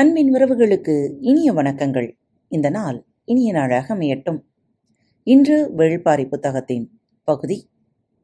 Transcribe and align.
அன்பின் 0.00 0.34
உறவுகளுக்கு 0.34 1.16
இனிய 1.20 1.52
வணக்கங்கள். 1.52 2.16
இந்த 2.48 2.70
நாள் 2.70 3.04
இனிய 3.24 3.52
நாளாக 3.52 3.94
அமையட்டும். 3.94 4.38
இன்று 5.22 5.72
வேள்பாரி 5.76 6.28
புத்தகத்தின் 6.28 7.00
பகுதி 7.24 7.70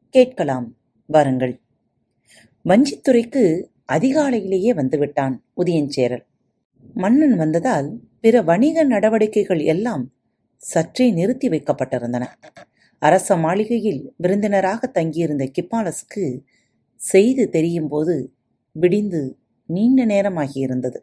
கேட்கலாம் 0.08 0.76
வாருங்கள். 1.06 1.60
வஞ்சித்துறைக்கு 2.64 3.64
அதிகாலையிலேயே 3.92 4.72
வந்துவிட்டான் 4.74 5.34
உதயஞ்சேரல் 5.56 6.24
மன்னன் 6.94 7.36
வந்ததால் 7.36 8.00
பிற 8.20 8.42
வணிக 8.42 8.84
நடவடிக்கைகள் 8.84 9.58
எல்லாம் 9.58 10.12
சற்றே 10.56 11.10
நிறுத்தி 11.10 11.48
வைக்கப்பட்டிருந்தன. 11.48 12.24
அரச 12.98 13.36
மாளிகையில் 13.36 14.14
விருந்தினராக 14.16 14.86
தங்கியிருந்த 14.86 15.50
கிப்பாலஸுக்கு 15.58 16.44
செய்து 16.96 17.48
தெரியும் 17.48 17.88
போது 17.88 18.34
விடிந்து 18.72 19.38
நீண்ட 19.66 20.06
நேரமாகியிருந்தது. 20.06 20.96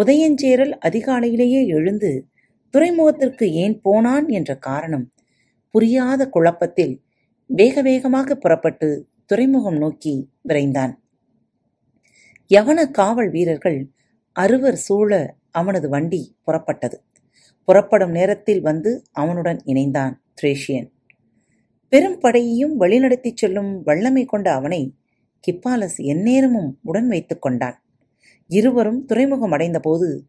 உதயஞ்சேரல் 0.00 0.78
அதிகாலையிலேயே 0.88 1.66
எழுந்து 1.66 2.26
துறைமுகத்திற்கு 2.72 3.50
ஏன் 3.50 3.80
போனான் 3.80 4.28
என்ற 4.28 4.56
காரணம் 4.56 5.12
புரியாத 5.70 6.28
குழப்பத்தில் 6.28 7.02
வேக 7.46 7.82
வேகமாக 7.82 8.34
புறப்பட்டு 8.34 9.08
துறைமுகம் 9.26 9.76
நோக்கி 9.76 10.30
விரைந்தான். 10.48 10.92
யவன 12.54 12.90
காவல் 12.90 13.30
வீரர்கள் 13.30 13.90
அறுவர் 14.32 14.76
சூழ 14.76 15.36
அவனது 15.50 15.88
வண்டி 15.88 16.36
புறப்பட்டது. 16.46 16.94
புறப்படும் 17.64 18.10
நேரத்தில் 18.10 18.60
வந்து 18.60 19.02
அவனுடன் 19.12 19.62
இணைந்தான் 19.66 20.14
த்ரேஷியன். 20.42 20.90
பெரும் 21.88 22.20
படையையும் 22.20 22.80
வழிநடத்திச் 22.80 23.36
செல்லும் 23.36 23.82
வல்லமை 23.82 24.24
கொண்ட 24.24 24.52
அவனை 24.52 24.94
கிப்பாலஸ் 25.40 25.96
எந்நேரமும் 25.96 26.78
உடன் 26.82 27.08
வைத்துக் 27.08 27.42
கொண்டான். 27.42 27.81
இருவரும் 28.46 29.04
துறைமுகம் 29.04 29.50
அடைந்தபோது 29.50 30.26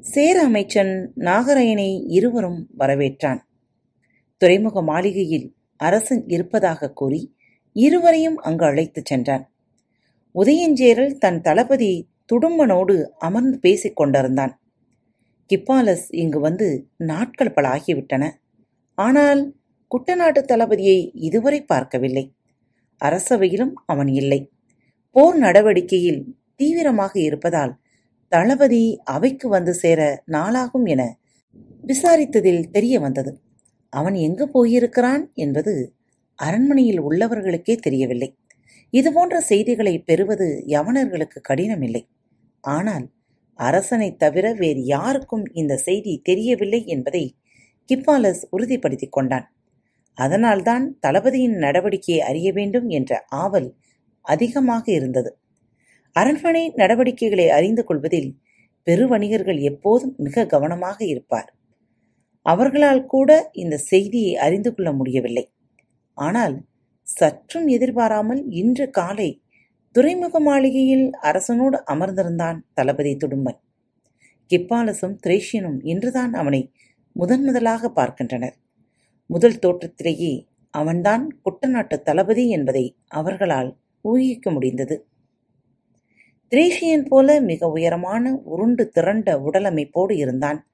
சேர 0.00 0.42
அமைச்சன் 0.42 1.12
நாகரையனை 1.16 2.04
இருவரும் 2.06 2.68
வரவேற்றான். 2.78 3.38
துறைமுக 4.36 4.82
மாளிகையில் 4.82 5.54
அரசன் 5.76 6.24
இருப்பதாக 6.26 6.92
கூறி 6.92 7.34
இருவரையும் 7.72 8.36
அங்கு 8.36 8.64
அழைத்துச் 8.64 9.04
சென்றான். 9.04 9.52
உதயஞ்சேரல் 10.34 11.18
தன் 11.18 11.40
தளபதி 11.40 12.08
துடும்பனோடு 12.32 13.02
அமர்ந்து 13.02 13.58
பேசிக் 13.58 13.96
கொண்டிருந்தான். 13.96 14.60
கிப்பாலஸ் 15.46 16.14
இங்கு 16.14 16.40
வந்து 16.40 16.88
நாட்கள் 16.96 17.52
பல 17.52 17.68
ஆகிவிட்டன 17.68 18.30
ஆனால் 18.94 19.54
குட்டநாட்டு 19.90 20.42
தளபதியை 20.42 21.10
இதுவரை 21.14 21.62
பார்க்கவில்லை. 21.62 22.32
அரசவையிலும் 23.04 23.72
அவன் 23.86 24.08
இல்லை. 24.08 24.50
போர் 25.10 25.36
நடவடிக்கையில் 25.36 26.39
தீவிரமாக 26.60 27.20
இருப்பதால் 27.20 27.72
தளபதி 28.32 28.82
அவைக்கு 29.04 29.48
வந்து 29.48 29.72
சேர 29.74 30.00
நாளாகும் 30.30 30.84
என 30.84 31.02
விசாரித்ததில் 31.86 32.70
தெரிய 32.70 33.00
வந்தது. 33.00 33.32
அவன் 33.92 34.14
எங்கு 34.14 34.48
போயிருக்கிறான் 34.48 35.30
என்பது 35.34 35.72
அரண்மனையில் 36.38 37.00
உள்ளவர்களுக்கே 37.02 37.76
தெரியவில்லை. 37.76 38.28
இதுபோன்ற 38.92 39.40
செய்திகளை 39.40 39.98
பெறுவது 40.00 40.64
யவனர்களுக்கு 40.66 41.40
கடினமில்லை. 41.48 42.02
ஆனால் 42.64 43.06
அரசனைத் 43.58 44.18
தவிர 44.18 44.52
வேறு 44.52 44.82
யாருக்கும் 44.84 45.44
இந்த 45.52 45.76
செய்தி 45.76 46.20
தெரியவில்லை 46.24 46.86
என்பதை 46.86 47.24
கிப்பாலஸ் 47.88 48.42
உறுதிப்படுத்திக் 48.50 49.12
கொண்டான். 49.12 49.46
அதனால்தான் 50.18 50.84
தளபதியின் 51.00 51.56
நடவடிக்கையை 51.56 52.20
அறிய 52.20 52.52
வேண்டும் 52.52 52.88
என்ற 52.88 53.24
ஆவல் 53.36 53.68
அதிகமாக 54.24 54.84
இருந்தது. 54.92 55.30
அரண்மனை 56.16 56.62
நடவடிக்கைகளை 56.74 57.46
அறிந்து 57.48 57.84
கொள்வதில் 57.84 58.30
பெருவணிகர்கள் 58.86 59.60
எப்போதும் 59.60 60.14
மிக 60.16 60.44
கவனமாக 60.44 60.98
இருப்பார். 61.04 61.48
அவர்களால் 62.42 63.06
கூட 63.06 63.50
இந்த 63.52 63.76
செய்தியை 63.76 64.36
அறிந்து 64.36 64.74
கொள்ள 64.74 64.92
முடியவில்லை. 64.92 65.44
ஆனால் 66.14 66.54
சற்றும் 67.02 67.66
எதிர்பாராமல் 67.66 68.42
இன்று 68.50 68.90
காலை 68.90 69.42
துறைமுக 69.94 70.40
மாளிகையில் 70.40 71.10
அரசனோடு 71.22 71.78
அமர்ந்திருந்தான் 71.84 72.58
தளபதி 72.74 73.16
துடும்பன். 73.16 73.58
கிப்பாலசும் 74.50 75.16
திரேஷியனும் 75.26 75.80
இன்றுதான் 75.82 76.32
அவனை 76.34 76.62
முதன் 77.12 77.44
முதலாக 77.44 77.90
பார்க்கின்றனர். 77.90 78.56
முதல் 79.26 79.58
தோற்றத்திலேயே 79.58 80.32
அவன்தான் 80.74 81.24
குட்டநாட்டு 81.44 81.96
தளபதி 82.02 82.48
என்பதை 82.48 82.84
அவர்களால் 83.08 83.70
ஊகிக்க 84.04 84.50
முடிந்தது. 84.50 84.96
திரேஷியன் 86.50 87.04
போல 87.04 87.40
மிக 87.40 87.68
உயரமான 87.68 88.40
உருண்டு 88.44 88.88
திரண்ட 88.88 89.38
உடலமைப்போடு 89.38 90.12
இருந்தான் 90.12 90.66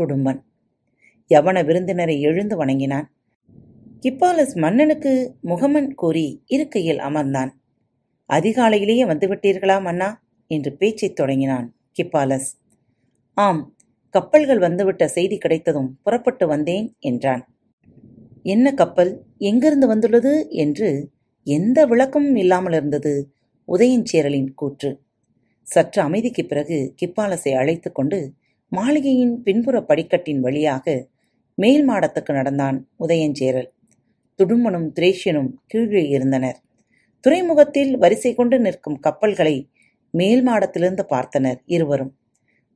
துடும்பன். 0.00 0.40
யவன 1.34 1.64
விருந்தினரை 1.64 2.20
எழுந்து 2.20 2.56
வணங்கினான். 2.56 3.12
கிப்பாலஸ் 4.00 4.56
மன்னனுக்கு 4.56 5.36
முகமன் 5.40 5.94
கூறி 5.94 6.42
இருக்கையில் 6.46 6.98
அமர்ந்தான். 6.98 7.50
அதிகாலையிலேயே 8.28 9.06
வந்துவிட்டீர்களா 9.06 9.82
மன்னா? 9.82 10.22
என்று 10.46 10.76
பேச்சைத் 10.76 11.16
தொடங்கினான் 11.16 11.76
கிப்பாலஸ். 11.92 12.58
ஆம் 13.34 13.74
கப்பல்கள் 14.10 14.58
வந்துவிட்ட 14.58 15.08
செய்தி 15.08 15.38
கிடைத்ததும் 15.38 15.98
புறப்பட்டு 16.02 16.46
வந்தேன் 16.46 16.96
என்றான். 16.98 17.48
என்ன 18.42 18.74
கப்பல்? 18.74 19.22
எங்கிருந்து 19.38 19.86
வந்துள்ளது? 19.86 20.46
என்று 20.50 21.10
எந்த 21.44 21.86
விளக்கமும் 21.86 22.36
இல்லாமல் 22.36 22.72
இருந்தது 22.72 23.32
உதயஞ்சேரலின் 23.68 24.54
கூற்று. 24.54 25.00
சற்று 25.62 26.02
அமைதிக்குப் 26.02 26.48
பிறகு 26.48 26.94
கிப்பாலஸை 27.02 27.54
அழைத்து 27.54 27.92
கொண்டு 27.92 28.32
மாளிகையின் 28.68 29.42
பின்புற 29.42 29.82
படிக்கட்டின் 29.82 30.40
வழியாக 30.40 31.08
மேல் 31.54 31.88
மாடத்துக்கு 31.88 32.32
நடந்தான் 32.32 32.88
உதயஞ்சேரல். 33.00 33.70
துடுமனும் 34.38 34.92
திரேஷியனும் 35.00 35.50
கீழே 35.66 36.08
இருந்தனர். 36.08 36.60
துறைமுகத்தில் 37.20 37.98
வரிசை 37.98 38.34
கொண்டு 38.34 38.60
நிற்கும் 38.60 38.98
கப்பல்களை 38.98 39.70
மேல் 40.10 40.46
மாடத்திலிருந்து 40.46 41.04
பார்த்தனர் 41.08 41.60
இருவரும். 41.66 42.16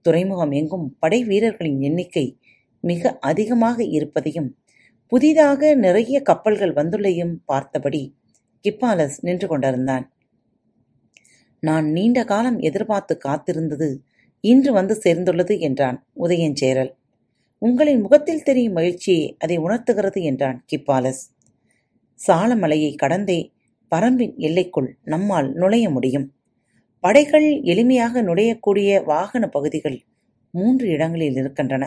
துறைமுகம் 0.02 0.50
எங்கும் 0.50 0.96
படை 0.98 1.24
வீரர்களின் 1.24 1.80
எண்ணிக்கை 1.80 2.38
மிக 2.80 3.18
அதிகமாக 3.20 3.84
இருப்பதையும் 3.84 4.56
புதிதாக 5.06 5.74
நிறைய 5.74 6.20
கப்பல்கள் 6.20 6.72
வந்துள்ளையும் 6.72 7.34
பார்த்தபடி 7.44 8.16
கிப்பாலஸ் 8.60 9.18
நின்று 9.20 9.48
கொண்டிருந்தான். 9.48 10.15
நான் 11.66 11.86
நீண்ட 11.90 12.18
காலம் 12.24 12.58
எதிர்பார்த்து 12.68 13.14
காத்திருந்தது 13.24 13.88
இன்று 14.44 14.70
வந்து 14.72 14.94
சேர்ந்துள்ளது 15.04 15.54
என்றான் 15.60 15.98
உதயஞ்சேரல். 16.20 16.90
உங்களின் 17.62 18.00
முகத்தில் 18.00 18.42
தெரியும் 18.42 18.76
மகிழ்ச்சியை 18.78 19.24
அதை 19.38 19.56
உணர்த்துகிறது 19.56 20.20
என்றான் 20.22 20.58
கிப்பாலஸ். 20.66 21.22
சாலமலையை 22.20 22.90
கடந்தே 22.94 23.38
பரம்பின் 23.92 24.34
எல்லைக்குள் 24.46 24.90
நம்மால் 25.04 25.48
நுழைய 25.52 25.86
முடியும். 25.90 26.26
படைகள் 27.04 27.48
எளிமையாக 27.72 28.22
நுழையக்கூடிய 28.28 28.90
வாகன 29.04 29.44
பகுதிகள் 29.48 29.98
மூன்று 30.54 30.86
இடங்களில் 30.88 31.36
இருக்கின்றன 31.36 31.84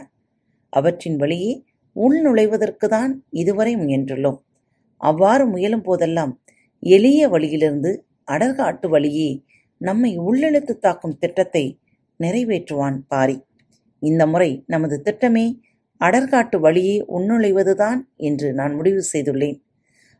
அவற்றின் 0.73 1.17
வழியே 1.17 1.51
உள் 1.95 2.17
நுழைவதற்குதான் 2.25 3.13
இதுவரை 3.41 3.73
முயன்றுள்ளோம். 3.75 4.39
அவ்வாறு 5.01 5.45
முயலும் 5.45 5.83
போதெல்லாம் 5.83 6.33
எளிய 6.83 7.21
வழியிலிருந்து 7.27 7.91
அடர்காட்டு 8.31 8.87
வழியே 8.87 9.29
நம்மை 9.81 10.19
உள்ளெழுத்து 10.19 10.73
தாக்கும் 10.77 11.17
திட்டத்தை 11.17 11.79
நிறைவேற்றுவான் 12.19 12.97
பாரி. 13.07 13.37
இந்த 13.99 14.27
முறை 14.27 14.63
நமது 14.67 15.01
திட்டமே 15.03 15.59
அடர்காட்டு 16.01 16.57
வழியே 16.59 17.05
உள்நுழைவதுதான் 17.13 17.99
என்று 18.15 18.53
நான் 18.53 18.73
முடிவு 18.75 19.01
செய்துள்ளேன். 19.13 19.59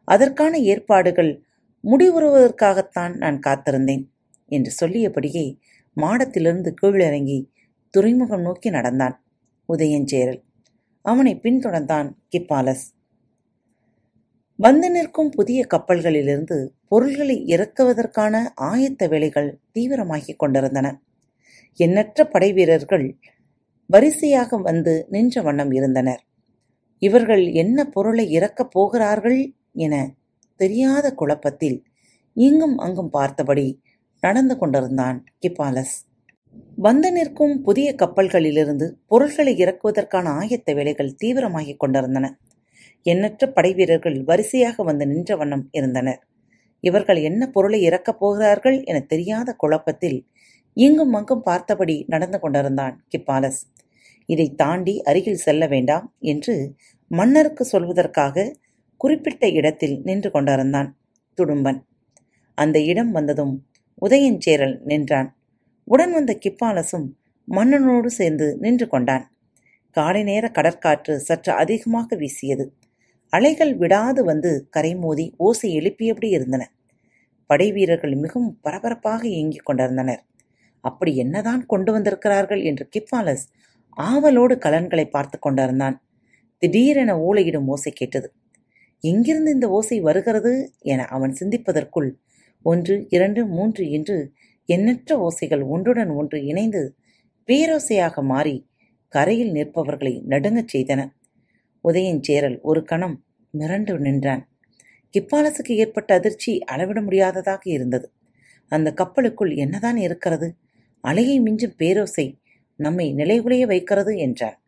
அதற்கான 0.04 0.58
ஏற்பாடுகள் 0.58 1.32
முடிவுறுவதற்காகத்தான் 1.84 3.14
நான் 3.16 3.40
காத்திருந்தேன் 3.40 4.04
என்று 4.46 4.72
சொல்லியபடியே 4.82 5.46
மாடத்திலிருந்து 5.98 6.74
கீழிறங்கி 6.82 7.40
துறைமுகம் 7.94 8.42
நோக்கி 8.42 8.70
நடந்தான் 8.70 9.16
உதயஞ்சேரல். 9.70 10.42
அவனை 11.06 11.40
பின்தொடர்ந்தான் 11.44 12.10
கிப்பாலஸ். 12.30 12.86
வந்து 14.60 14.92
நிற்கும் 14.92 15.30
புதிய 15.30 15.66
கப்பல்களிலிருந்து 15.74 16.68
பொருள்களை 16.88 17.36
இறக்குவதற்கான 17.46 18.36
ஆயத்த 18.62 19.08
வேலைகள் 19.10 19.60
தீவிரமாகிக் 19.74 20.36
கொண்டிருந்தன. 20.36 20.88
எண்ணற்ற 21.80 22.24
படைவீரர்கள் 22.24 23.18
வரிசையாக 23.86 24.58
வந்து 24.58 25.06
நின்ற 25.10 25.42
வண்ணம் 25.42 25.72
இருந்தனர். 25.72 26.22
இவர்கள் 27.02 27.44
என்ன 27.54 27.86
பொருளை 27.86 28.26
இறக்கப் 28.30 28.72
போகிறார்கள் 28.72 29.54
என 29.72 30.14
தெரியாத 30.56 31.14
குழப்பத்தில் 31.14 31.84
இங்கும் 32.34 32.78
அங்கும் 32.78 33.10
பார்த்தபடி 33.10 33.68
நடந்து 34.24 34.58
கொண்டிருந்தான் 34.58 35.24
கிப்பாலஸ் 35.40 35.96
வந்து 36.76 37.12
நிற்கும் 37.12 37.62
புதிய 37.62 37.96
கப்பல்களிலிருந்து 37.96 38.86
பொருள்களை 39.06 39.54
இறக்குவதற்கான 39.56 40.26
ஆயத்த 40.42 40.74
வேலைகள் 40.76 41.16
தீவிரமாகிக் 41.24 41.78
கொண்டிருந்தன. 41.78 42.28
எண்ணற்ற 43.06 43.48
படைவீரர்கள் 43.48 44.24
வரிசையாக 44.24 44.84
வந்து 44.84 45.08
நின்ற 45.08 45.36
வண்ணம் 45.36 45.68
இருந்தனர். 45.72 46.22
இவர்கள் 46.82 47.20
என்ன 47.22 47.48
பொருளை 47.48 47.82
இறக்கப் 47.82 48.20
போகிறார்கள் 48.20 48.84
என 48.84 49.00
தெரியாத 49.00 49.54
குழப்பத்தில் 49.54 50.28
இங்கும் 50.74 51.14
அங்கும் 51.14 51.42
பார்த்தபடி 51.42 52.06
நடந்து 52.08 52.40
கொண்டிருந்தான் 52.40 53.06
கிப்பாலஸ். 53.08 53.62
இதை 54.26 54.54
தாண்டி 54.56 55.02
அருகில் 55.02 55.36
செல்ல 55.36 55.68
வேண்டாம் 55.68 56.16
என்று 56.20 56.76
மன்னருக்கு 57.08 57.68
சொல்வதற்காக 57.72 58.54
குறிப்பிட்ட 58.98 59.50
இடத்தில் 59.50 60.02
நின்று 60.04 60.32
கொண்டிருந்தான் 60.32 60.98
துடும்பன். 61.38 61.80
அந்த 62.56 62.80
இடம் 62.82 63.12
வந்ததும் 63.12 63.68
உதயஞ்சேரல் 64.02 64.80
நின்றான். 64.84 65.36
உடன் 65.84 66.14
வந்த 66.14 66.38
கிப்பாலசும் 66.46 67.08
மன்னனோடு 67.52 68.06
சேர்ந்து 68.06 68.58
நின்று 68.60 68.88
கொண்டான். 68.88 69.32
காலை 69.90 70.24
நேர 70.24 70.52
கடற்காற்று 70.54 71.16
சற்று 71.16 71.54
அதிகமாக 71.54 72.16
வீசியது. 72.16 72.74
அலைகள் 73.30 73.76
விடாது 73.76 74.24
வந்து 74.24 74.68
கரை 74.70 74.96
மோதி 74.96 75.34
ஓசை 75.38 75.70
எழுப்பியபடி 75.80 76.30
இருந்தன. 76.30 76.72
படை 77.46 77.72
வீரர்கள் 77.72 78.16
மிகவும் 78.16 78.60
பரபரப்பாக 78.62 79.28
இயங்கிக் 79.28 79.66
கொண்டிருந்தனர். 79.66 80.22
அப்படி 80.82 81.16
என்னதான் 81.16 81.66
கொண்டு 81.66 81.92
வந்திருக்கிறார்கள் 81.92 82.62
என்று 82.62 82.88
கிப்பாலஸ் 82.88 83.46
ஆவலோடு 83.90 84.58
கலன்களை 84.58 85.10
பார்த்து 85.10 85.40
கொண்டிருந்தான். 85.40 86.04
திடீரென 86.58 87.12
ஊளையிடும் 87.18 87.66
ஓசை 87.66 87.92
கேட்டது. 87.92 88.34
எங்கிருந்து 89.04 89.52
இந்த 89.52 89.70
ஓசை 89.70 90.02
வருகிறது 90.02 90.74
என 90.80 91.06
அவன் 91.06 91.34
சிந்திப்பதற்குள் 91.40 92.10
ஒன்று 92.66 93.06
இரண்டு 93.10 93.46
மூன்று 93.46 93.92
என்று 93.92 94.18
எண்ணற்ற 94.66 95.28
ஓசைகள் 95.28 95.64
ஒன்றுடன் 95.66 96.10
ஒன்று 96.10 96.46
இணைந்து 96.46 96.96
பேரோசையாக 97.50 98.24
மாறி 98.24 98.70
கரையில் 99.08 99.52
நிற்பவர்களை 99.52 100.14
நடுங்கச் 100.24 100.78
செய்தன. 100.78 101.02
உதயஞ்சேரல் 101.84 102.62
ஒரு 102.62 102.84
கணம் 102.84 103.26
மிரண்டு 103.58 103.98
நின்றான். 103.98 104.50
கிப்பாலசுக்கு 105.14 105.72
ஏற்பட்ட 105.72 106.14
அதிர்ச்சி 106.14 106.64
அளவிட 106.64 107.02
முடியாததாக 107.02 107.70
இருந்தது. 107.70 108.12
அந்த 108.68 108.94
கப்பலுக்குள் 108.98 109.56
என்னதான் 109.56 109.98
இருக்கிறது? 109.98 110.56
அலையை 111.04 111.38
மிஞ்சும் 111.42 111.76
பேரோசை 111.78 112.38
நம்மை 112.76 113.14
நிலைகுலைய 113.14 113.66
வைக்கிறது 113.66 114.18
என்றான் 114.18 114.62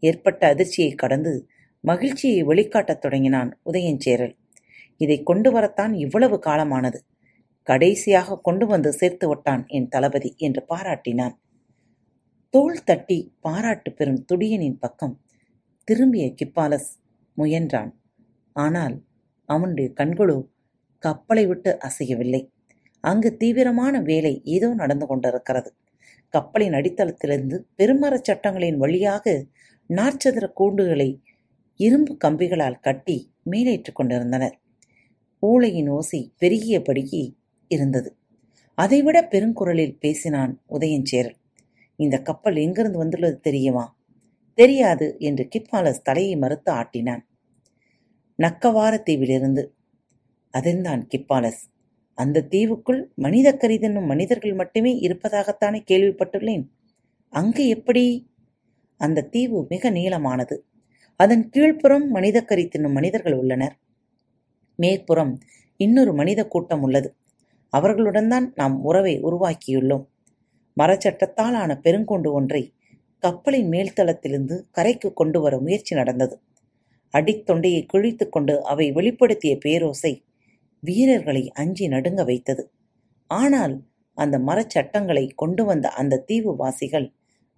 ஏற்பட்ட 0.00 0.46
அதிர்ச்சியை 0.46 0.92
கடந்து 0.92 1.48
மகிழ்ச்சியை 1.80 2.44
வெளிக்காட்டத் 2.44 2.98
தொடங்கினான் 2.98 3.60
உதயஞ்சேரல் 3.72 4.36
இதை 4.96 5.22
கொண்டு 5.22 5.50
வரத்தான் 5.50 5.94
இவ்வளவு 5.94 6.38
காலமானது. 6.38 6.98
கடைசியாக 7.62 8.38
கொண்டு 8.38 8.66
வந்து 8.66 8.92
சேர்த்து 8.92 9.28
விட்டான் 9.28 9.66
என் 9.66 9.88
தளபதி 9.88 10.34
என்று 10.36 10.64
பாராட்டினான். 10.68 11.34
தோள் 12.50 12.84
தட்டி 12.84 13.34
பாராட்டு 13.40 13.92
பெறும் 13.92 14.24
துடியனின் 14.32 14.78
பக்கம் 14.78 15.20
திரும்பிய 15.88 16.34
கிப்பாலஸ் 16.34 16.98
முயன்றான். 17.36 17.94
ஆனால் 18.52 19.04
அவனுடைய 19.44 19.92
கண்களோ 19.96 20.48
கப்பலை 20.98 21.46
விட்டு 21.46 21.78
அசையவில்லை. 21.78 22.48
அங்கு 23.00 23.36
தீவிரமான 23.36 24.00
வேலை 24.00 24.42
ஏதோ 24.44 24.74
நடந்து 24.74 25.06
கொண்டிருக்கிறது. 25.06 25.74
கப்பலின் 26.28 26.72
அடித்தளத்திலிருந்து 26.72 27.64
பெருமரச் 27.76 28.24
சட்டங்களின் 28.24 28.76
வழியாக 28.76 29.46
நாற்சதுர 29.90 30.52
கூண்டுகளை 30.60 31.20
இரும்பு 31.76 32.16
கம்பிகளால் 32.24 32.80
கட்டி 32.80 33.32
மேலேற்றுக் 33.50 33.94
கொண்டிருந்தனர். 33.94 34.60
ஊளையின் 35.42 35.88
ஓசை 35.88 36.32
பெருகியபடியே 36.40 37.34
இருந்தது. 37.68 38.16
அதைவிட 38.74 39.28
பெருங்குரலில் 39.30 39.96
பேசினான் 39.98 40.62
உதயஞ்சேரல் 40.70 41.38
இந்த 41.96 42.18
கப்பல் 42.18 42.56
எங்கிருந்து 42.56 42.98
வந்துள்ளது 42.98 43.40
தெரியுமா? 43.40 43.95
தெரியாது 44.58 45.16
என்று 45.18 45.48
கிப்பாலஸ் 45.48 46.02
தலையை 46.02 46.36
மறுத்து 46.36 46.72
ஆட்டினான். 46.72 47.22
நக்கவார 48.38 49.02
தீவிலிருந்து 49.02 49.62
அதன்தான் 50.50 51.06
கிப்பாலஸ் 51.06 51.62
அந்த 52.14 52.46
தீவுக்குள் 52.50 53.12
மனித 53.14 53.58
கரிதனும் 53.60 54.06
மனிதர்கள் 54.06 54.54
மட்டுமே 54.54 55.00
இருப்பதாகத்தானே 55.00 55.80
கேள்விப்பட்டுள்ளேன். 55.90 56.64
அங்கு 57.28 57.68
எப்படி? 57.68 58.30
அந்த 58.96 59.22
தீவு 59.22 59.66
மிக 59.68 59.90
நீளமானது. 59.90 60.56
அதன் 61.16 61.50
கீழ்ப்புறம் 61.56 62.06
மனித 62.06 62.42
கரி 62.42 62.64
தின்னும் 62.66 62.92
மனிதர்கள் 62.92 63.32
உள்ளனர். 63.32 63.78
மேற்புறம் 64.76 65.38
இன்னொரு 65.76 66.12
மனித 66.14 66.46
கூட்டம் 66.46 66.82
உள்ளது. 66.82 67.14
அவர்களுடன் 67.68 68.28
தான் 68.28 68.52
நாம் 68.54 68.84
உறவை 68.84 69.22
உருவாக்கியுள்ளோம். 69.22 70.04
மரச்சட்டத்தால் 70.80 71.56
ஆன 71.56 71.80
பெருங்கொண்டு 71.84 72.32
ஒன்றை 72.32 72.62
கப்பலின் 73.22 73.68
மேல்தளத்திலிருந்து 73.72 74.56
கரைக்கு 74.70 75.08
கொண்டு 75.12 75.38
வர 75.40 75.54
முயற்சி 75.58 75.92
நடந்தது. 75.94 76.36
அடித்தொண்டையை 77.14 77.82
கிழித்துக் 77.86 78.32
கொண்டு 78.32 78.54
அவை 78.62 78.86
வெளிப்படுத்திய 78.92 79.52
பேரோசை 79.64 80.12
வீரர்களை 80.82 81.42
அஞ்சி 81.52 81.86
நடுங்க 81.88 82.22
வைத்தது. 82.24 82.64
ஆனால் 83.30 83.74
அந்த 84.18 84.36
மரச்சட்டங்களை 84.38 85.24
கொண்டு 85.34 85.62
வந்த 85.64 85.86
அந்த 85.90 86.22
தீவுவாசிகள் 86.28 87.06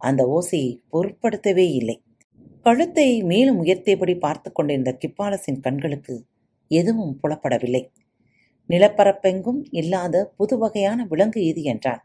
அந்த 0.00 0.22
ஓசையை 0.28 0.72
பொருட்படுத்தவே 0.92 1.66
இல்லை. 1.72 1.96
கழுத்தை 2.66 3.08
மேலும் 3.22 3.60
உயர்த்தியபடி 3.64 4.14
பார்த்து 4.18 4.48
கொண்டிருந்த 4.52 4.90
கிப்பாலசின் 5.02 5.60
கண்களுக்கு 5.60 6.14
எதுவும் 6.70 7.14
புலப்படவில்லை. 7.22 7.82
நிலப்பரப்பெங்கும் 8.68 9.60
இல்லாத 9.70 10.24
புது 10.36 10.56
வகையான 10.58 11.04
விலங்கு 11.04 11.42
இது 11.44 11.62
என்றான் 11.62 12.02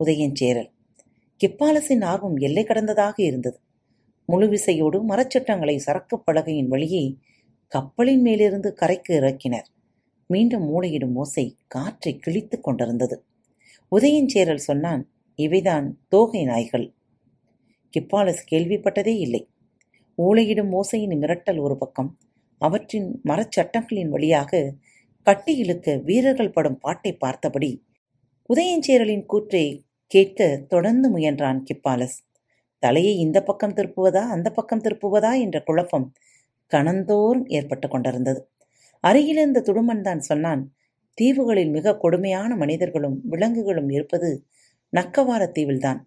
உதயஞ்சேரல் 0.00 0.70
கிப்பாலசின் 1.44 2.04
ஆர்வம் 2.04 2.36
எல்லை 2.36 2.64
கடந்ததாக 2.64 3.12
இருந்தது. 3.16 3.60
முழுவிசையோடு 4.28 5.04
மரச்சட்டங்களை 5.08 5.76
சரக்குப் 5.76 6.22
பலகையின் 6.26 6.66
வழியே 6.66 7.16
கப்பலின் 7.68 8.20
மேலிருந்து 8.20 8.74
கரைக்கு 8.74 9.20
இறக்கினர். 9.20 9.64
மீண்டும் 10.26 10.66
மூளையிடும் 10.68 11.14
ஓசை 11.14 11.56
காற்றை 11.66 12.16
கிழித்துக் 12.16 12.62
கொண்டிருந்தது. 12.62 13.24
உதயஞ்சேரல் 13.96 14.54
சொன்னான் 14.54 15.10
இவைதான் 15.36 15.92
தோகை 16.08 16.44
நாய்கள். 16.44 16.94
கிப்பாலஸ் 17.90 18.54
கேள்விப்பட்டதே 18.54 19.18
இல்லை. 19.18 19.48
ஊளையிடும் 20.18 20.72
ஓசையின் 20.72 21.18
மிரட்டல் 21.18 21.60
ஒரு 21.60 21.78
பக்கம் 21.78 22.18
அவற்றின் 22.58 23.20
மரச்சட்டங்களின் 23.24 24.08
வழியாக 24.08 24.74
கட்டி 25.22 25.56
இழுக்க 25.56 25.96
வீரர்கள் 25.96 26.50
படும் 26.50 26.78
பாட்டை 26.78 27.12
பார்த்தபடி 27.12 27.84
உதயஞ்சேரலின் 28.54 29.26
கூற்றை 29.26 29.84
கேட்க 30.10 30.64
தொடர்ந்து 30.68 31.18
முயன்றான் 31.18 31.58
கிப்பாலஸ். 31.62 32.18
தலையை 32.78 33.18
இந்த 33.18 33.42
பக்கம் 33.42 33.74
திருப்புவதா 33.74 34.22
அந்த 34.34 34.50
பக்கம் 34.50 34.80
திருப்புவதா 34.80 35.40
என்ற 35.40 35.62
குழப்பம் 35.62 36.12
கணந்தோறும் 36.72 37.46
ஏற்பட்டு 37.48 37.88
கொண்டிருந்தது. 37.88 38.40
அருகிலிருந்த 39.00 39.62
துடுமன் 39.66 40.00
தான் 40.00 40.20
சொன்னான் 40.20 40.62
தீவுகளில் 41.14 41.70
மிக 41.70 41.96
கொடுமையான 41.96 42.56
மனிதர்களும் 42.56 43.16
விலங்குகளும் 43.24 43.90
இருப்பது 43.90 44.44
நக்கவார 44.92 45.42
தீவில்தான். 45.52 46.00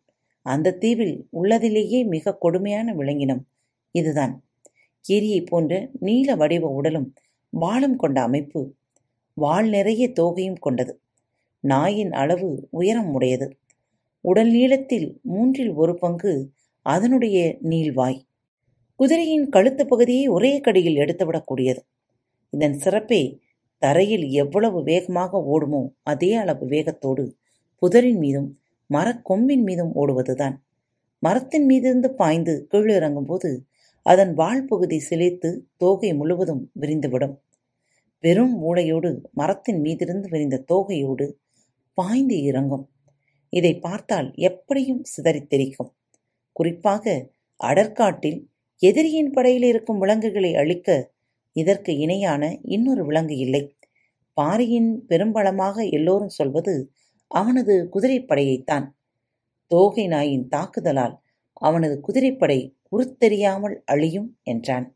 அந்த 0.46 0.74
தீவில் 0.74 1.28
உள்ளதிலேயே 1.32 2.06
மிக 2.06 2.36
கொடுமையான 2.36 2.94
விலங்கினம் 2.94 3.42
இதுதான். 3.92 4.34
கீரியை 5.10 5.46
போன்ற 5.46 5.90
நீல 6.00 6.36
வடிவ 6.36 6.68
உடலும் 6.68 7.14
வாளும் 7.54 7.96
கொண்ட 7.96 8.22
அமைப்பு 8.22 8.76
வால் 9.34 9.70
நிறைய 9.70 10.04
தோகையும் 10.20 10.60
கொண்டது. 10.60 10.94
நாயின் 11.64 12.12
அளவு 12.12 12.68
உயரம் 12.70 13.12
உடையது. 13.14 13.48
உடல் 14.22 14.52
நீளத்தில் 14.52 15.08
மூன்றில் 15.22 15.74
ஒரு 15.74 15.94
பங்கு 15.96 16.34
அதனுடைய 16.86 17.38
நீள்வாய். 17.70 18.20
குதிரையின் 18.96 19.50
கழுத்து 19.50 19.84
பகுதியை 19.88 20.28
ஒரே 20.28 20.52
கடியில் 20.60 20.96
எடுத்துவிடக்கூடியது 20.96 21.82
இதன் 22.54 22.74
சிறப்பே 22.74 23.22
தரையில் 23.82 24.26
எவ்வளவு 24.32 24.84
வேகமாக 24.84 25.42
ஓடுமோ 25.54 25.82
அதே 26.04 26.34
அளவு 26.34 26.66
வேகத்தோடு 26.66 27.24
புதரின் 27.82 28.18
மீதும் 28.18 28.50
மரக்கொம்பின் 28.90 29.64
மீதும் 29.64 29.94
ஓடுவதுதான். 29.96 30.56
மரத்தின் 31.24 31.66
மீதிருந்து 31.70 32.10
பாய்ந்து 32.12 32.68
கீழிறங்கும் 32.72 33.26
போது 33.26 33.50
அதன் 34.06 34.34
வால் 34.34 34.66
பகுதி 34.66 34.98
சிலைத்து 35.00 35.50
தோகை 35.78 36.14
முழுவதும் 36.14 36.72
விரிந்துவிடும். 36.80 37.36
வெறும் 38.24 38.56
மூளையோடு 38.64 39.12
மரத்தின் 39.32 39.80
மீதிருந்து 39.82 40.28
விரிந்த 40.30 40.64
தோகையோடு 40.72 41.28
பாய்ந்து 41.98 42.38
இறங்கும். 42.42 42.86
இதை 43.54 43.80
பார்த்தால் 43.80 44.34
எப்படியும் 44.34 45.04
சிதறித்திரிக்கும். 45.04 45.92
குறிப்பாக 46.52 47.06
அடற்காட்டில் 47.64 48.40
எதிரியின் 48.82 49.32
படையில் 49.32 49.64
இருக்கும் 49.64 50.00
விலங்குகளை 50.00 50.56
அழிக்க 50.56 50.90
இதற்கு 51.56 51.98
இணையான 51.98 52.60
இன்னொரு 52.62 53.06
விலங்கு 53.06 53.38
இல்லை. 53.38 53.76
பாரியின் 54.34 55.06
பெரும்பலமாக 55.10 55.90
எல்லோரும் 55.90 56.30
சொல்வது 56.30 56.92
அவனது 57.28 57.90
குதிரைப்படையைத்தான் 57.94 58.86
தோகை 59.68 60.08
நாயின் 60.08 60.48
தாக்குதலால் 60.56 61.16
அவனது 61.54 62.00
குதிரைப்படை 62.00 62.60
உருத்தெரியாமல் 62.92 63.76
அழியும் 63.86 64.30
என்றான். 64.44 64.88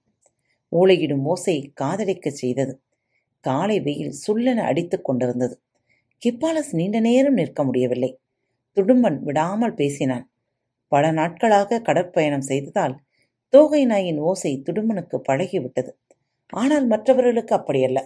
ஊளையிடும் 0.71 1.23
ஓசை 1.23 1.73
காதலிக்கச் 1.81 2.39
செய்தது. 2.41 2.73
காலை 3.39 3.81
வெயில் 3.81 4.13
சுள்ளென 4.27 4.59
அடித்துக் 4.61 5.05
கொண்டிருந்தது. 5.05 5.55
கிப்பாலஸ் 6.21 6.75
நீண்ட 6.75 6.99
நேரம் 6.99 7.33
நிற்க 7.33 7.63
முடியவில்லை. 7.63 8.11
துடும்பன் 8.77 9.17
விடாமல் 9.23 9.75
பேசினான். 9.75 10.25
பல 10.91 11.03
நாட்களாக 11.11 11.79
கடற்பயணம் 11.79 12.47
செய்ததால் 12.49 12.95
தோகை 13.53 13.81
நாயின் 13.85 14.19
ஓசை 14.29 14.51
துடும்பனுக்கு 14.67 15.17
பழகிவிட்டது. 15.29 15.91
ஆனால் 16.53 16.85
மற்றவர்களுக்கு 16.87 17.53
அப்படியல்ல. 17.55 17.99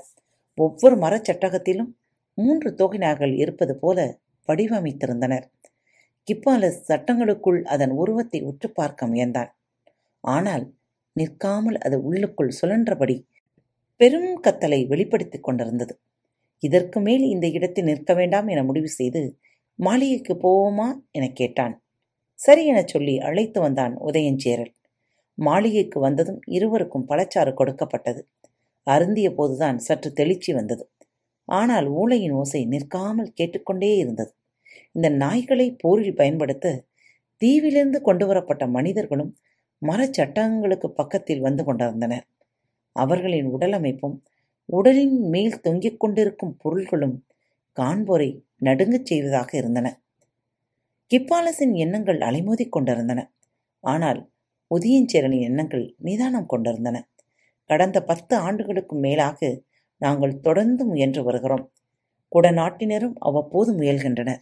ஒவ்வொரு 0.57 0.95
மரச்சட்டகத்திலும் 0.95 1.91
மூன்று 2.37 2.69
தோகை 2.75 2.99
நாய்கள் 2.99 3.33
இருப்பது 3.35 3.73
போல 3.75 3.99
வடிவமைத்திருந்தனர். 4.49 5.45
கிப்பாலஸ் 6.27 6.81
சட்டங்களுக்குள் 6.89 7.59
அதன் 7.65 7.93
உருவத்தை 8.01 8.39
உற்று 8.41 8.67
பார்க்க 8.71 9.07
முயன்றான். 9.07 9.51
ஆனால் 10.23 10.65
நிற்காமல் 11.15 11.77
அது 11.77 11.97
உள்ளுக்குள் 12.03 12.57
சுழன்றபடி 12.59 13.15
பெரும் 13.99 14.31
கத்தலை 14.45 14.79
வெளிப்படுத்திக் 14.87 15.45
கொண்டிருந்தது. 15.47 15.93
இதற்கு 16.63 16.99
மேல் 16.99 17.25
இந்த 17.25 17.47
இடத்தில் 17.57 17.89
நிற்க 17.89 18.13
வேண்டாம் 18.13 18.47
என 18.47 18.63
முடிவு 18.63 18.89
செய்து 18.99 19.21
மாளிகைக்கு 19.79 20.33
போவோமா? 20.33 20.87
எனக் 21.11 21.35
கேட்டான். 21.35 21.83
சரி 22.39 22.65
எனச் 22.65 22.87
சொல்லி 22.87 23.19
அழைத்து 23.19 23.61
வந்தான் 23.61 23.97
உதயஞ்சேரல் 23.99 24.73
மாளிகைக்கு 25.37 25.99
வந்ததும் 25.99 26.39
இருவருக்கும் 26.47 27.07
பழச்சாறு 27.09 27.53
கொடுக்கப்பட்டது. 27.53 28.21
அருந்திய 28.87 29.33
போதுதான் 29.33 29.77
சற்று 29.77 30.13
தெளிச்சி 30.15 30.53
வந்தது. 30.53 30.91
ஆனால் 31.45 31.87
ஊளையின் 31.91 32.31
ஓசை 32.31 32.65
நிற்காமல் 32.65 33.33
கேட்டுக்கொண்டே 33.33 33.95
இருந்தது. 33.95 34.31
இந்த 34.91 35.09
நாய்களை 35.09 35.75
போரில் 35.77 36.15
பயன்படுத்த 36.15 36.85
தீவிலிருந்து 37.41 38.01
கொண்டு 38.01 38.27
வரப்பட்ட 38.27 38.67
மனிதர்களும் 38.67 39.31
மரச்சட்டங்களுக்கு 39.81 40.87
பக்கத்தில் 40.87 41.39
வந்து 41.39 41.63
கொண்டிருந்தனர். 41.63 42.25
அவர்களின் 42.95 43.49
உடலமைப்பும் 43.55 44.17
உடலின் 44.65 45.19
மேல் 45.29 45.61
தொங்கிக் 45.61 45.99
கொண்டிருக்கும் 45.99 46.55
பொருள்களும் 46.57 47.17
காண்போரை 47.77 48.29
நடுங்கச் 48.59 49.05
செய்வதாக 49.05 49.57
இருந்தன. 49.57 50.01
கிப்பாலசின் 51.13 51.73
எண்ணங்கள் 51.73 52.17
அலைமோதிக் 52.17 52.69
கொண்டிருந்தன. 52.69 53.33
ஆனால் 53.79 54.31
உதயஞ்சேரனின் 54.75 55.41
எண்ணங்கள் 55.41 55.95
நிதானம் 55.97 56.45
கொண்டிருந்தன. 56.45 57.09
கடந்த 57.65 58.03
பத்து 58.03 58.35
ஆண்டுகளுக்கும் 58.35 58.99
மேலாக 58.99 59.61
நாங்கள் 59.97 60.39
தொடர்ந்து 60.39 60.85
முயன்று 60.85 61.23
வருகிறோம். 61.23 61.71
குடநாட்டினரும் 62.35 63.13
அவ்வப்போது 63.13 63.73
முயல்கின்றனர். 63.73 64.39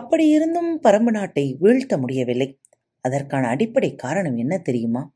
அப்படியிருந்தும் 0.00 0.78
பரம்பு 0.82 1.10
நாட்டை 1.10 1.56
வீழ்த்த 1.60 1.98
முடியவில்லை. 1.98 2.60
அதற்கான 3.00 3.46
அடிப்படை 3.46 3.94
காரணம் 3.94 4.36
என்ன 4.36 4.58
தெரியுமா? 4.58 5.14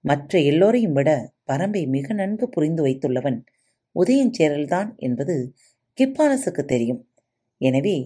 மற்ற 0.00 0.40
எல்லோரையும் 0.40 0.92
விட 0.92 1.32
பரம்பை 1.46 1.86
மிக 1.86 2.14
நன்கு 2.14 2.48
புரிந்து 2.48 2.86
வைத்துள்ளவன் 2.86 3.44
உதயஞ்சேரல்தான் 3.94 4.96
என்பது 4.96 5.54
கிப்பாலசுக்கு 6.00 6.64
தெரியும். 6.64 7.09
எனவே 7.60 7.96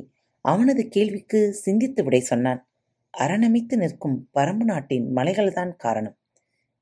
அவனது 0.44 0.82
கேள்விக்கு 0.88 1.40
சிந்தித்து 1.54 2.00
விடை 2.04 2.20
சொன்னான். 2.20 2.60
அரணமைத்து 3.14 3.74
நிற்கும் 3.76 4.16
பரம்பு 4.34 4.64
நாட்டின் 4.64 5.06
மலைகள்தான் 5.16 5.72
காரணம். 5.76 6.16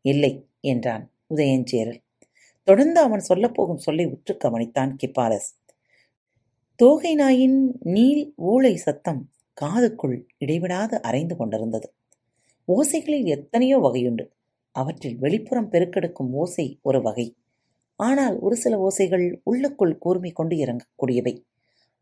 இல்லை 0.05 0.33
என்றான் 0.61 1.05
உதயஞ்சேரல். 1.35 2.01
தொடர்ந்து 2.69 2.99
அவன் 3.01 3.25
சொல்லப்போகும் 3.29 3.85
சொல்லை 3.87 4.07
உற்று 4.07 4.35
கவனித்தான் 4.45 4.93
கிப்பாலஸ். 4.97 5.51
தோகை 6.81 7.13
நாயின் 7.15 7.59
நீல் 7.81 8.23
ஊளை 8.45 8.75
சத்தம் 8.77 9.23
காதுக்குள் 9.59 10.17
இடைவிடாது 10.39 10.97
அரைந்து 11.01 11.35
கொண்டிருந்தது. 11.37 11.89
ஓசைகளில் 12.69 13.27
எத்தனையோ 13.27 13.79
வகையுண்டு. 13.79 14.25
அவற்றில் 14.75 15.17
வெளிப்புறம் 15.19 15.71
பெருக்கெடுக்கும் 15.71 16.31
ஓசை 16.33 16.67
ஒரு 16.83 17.01
வகை. 17.03 17.27
ஆனால் 18.01 18.37
ஒரு 18.39 18.57
சில 18.57 18.75
ஓசைகள் 18.79 19.27
உள்ளுக்குள் 19.43 19.99
கூர்மை 19.99 20.31
கொண்டு 20.33 20.57
இறங்கக்கூடியவை. 20.57 21.35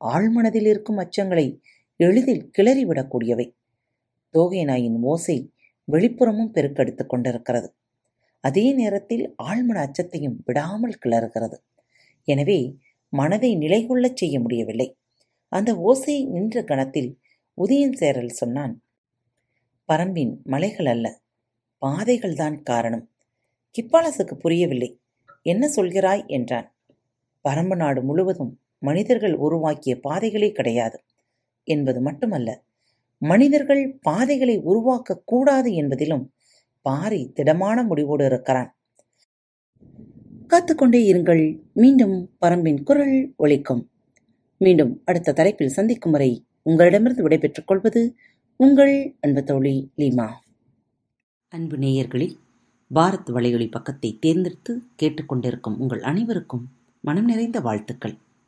ஆழ்மனதில் 0.04 0.66
இருக்கும் 0.66 0.98
அச்சங்களை 0.98 1.60
எளிதில் 1.96 2.50
கிளறிவிடக்கூடியவை 2.58 3.56
தோகை 4.30 4.64
நாயின் 4.64 5.02
ஓசை 5.02 5.52
வெளிப்புறமும் 5.92 6.52
பெருக்கெடுத்து 6.52 7.06
கொண்டிருக்கிறது. 7.06 7.74
அதே 8.40 8.72
நேரத்தில் 8.72 9.34
ஆழ்மன 9.42 9.86
அச்சத்தையும் 9.86 10.36
விடாமல் 10.44 10.98
கிளறுகிறது. 11.04 11.54
எனவே 12.24 12.78
மனதை 13.08 13.56
நிலை 13.56 13.86
கொள்ளச் 13.86 14.16
செய்ய 14.16 14.40
முடியவில்லை. 14.40 14.98
அந்த 15.48 15.76
ஓசை 15.76 16.26
நின்ற 16.26 16.64
கணத்தில் 16.64 17.20
உதயன் 17.56 17.92
சேரல் 17.92 18.28
சொன்னான் 18.28 18.82
பரம்பின் 19.88 20.42
மலைகள் 20.42 20.86
அல்ல 20.86 21.20
பாதைகள்தான் 21.86 22.62
காரணம். 22.62 23.10
கிப்பாலசுக்கு 23.78 24.34
புரியவில்லை. 24.34 25.00
என்ன 25.42 25.72
சொல்கிறாய்? 25.76 26.26
என்றான். 26.26 26.74
பரம்பு 27.48 27.76
நாடு 27.76 28.02
முழுவதும் 28.02 28.59
மனிதர்கள் 28.80 29.34
உருவாக்கிய 29.34 30.00
பாதைகளே 30.08 30.52
கிடையாது 30.52 31.00
என்பது 31.64 32.00
மட்டுமல்ல 32.00 32.62
மனிதர்கள் 33.18 33.98
பாதைகளை 34.02 34.60
உருவாக்க 34.60 35.22
கூடாது 35.24 35.70
என்பதிலும் 35.72 36.26
பாரி 36.82 37.32
திடமான 37.34 37.82
முடிவோடு 37.82 38.24
இருக்கிறான். 38.24 38.70
காத்துக்கொண்டே 40.46 41.12
இருங்கள். 41.12 41.42
மீண்டும் 41.72 42.30
பரம்பின் 42.40 42.82
குரல் 42.82 43.34
ஒழிக்கும் 43.38 43.86
மீண்டும் 44.58 45.02
அடுத்த 45.04 45.32
தலைப்பில் 45.32 45.68
சந்திக்கும் 45.68 46.12
வரை 46.12 46.44
உங்களிடமிருந்து 46.62 47.22
விடைபெற்றுக் 47.22 47.66
கொள்வது 47.66 48.16
உங்கள் 48.56 49.16
அன்பு 49.20 49.44
தோழி 49.44 49.90
லீமா. 49.96 50.28
அன்பு 51.48 51.76
நேயர்களில் 51.76 52.34
பாரத் 52.94 53.30
வலையொலி 53.30 53.70
பக்கத்தை 53.70 54.18
தேர்ந்தெடுத்து 54.20 54.82
கேட்டுக்கொண்டிருக்கும் 55.02 55.76
உங்கள் 55.78 56.02
அனைவருக்கும் 56.02 56.68
மனம் 57.00 57.24
நிறைந்த 57.24 57.60
வாழ்த்துக்கள். 57.60 58.16